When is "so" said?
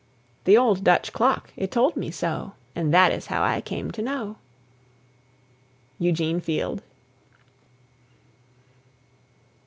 2.09-2.53